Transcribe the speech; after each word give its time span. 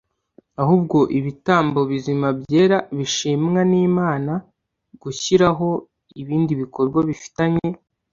ahubwo 0.61 0.97
ibitambo 1.17 1.79
bizima 1.89 2.27
byera 2.41 2.77
bishimwa 2.97 3.59
nImana 3.71 4.33
Gushyiraho 5.01 5.69
ibindi 6.21 6.51
bikorwa 6.61 6.99
bifitanye 7.09 7.67